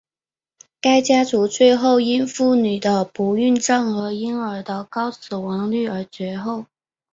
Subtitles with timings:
[0.81, 6.65] 该家族最后因妇女的不孕症和婴儿的高死亡率而绝后。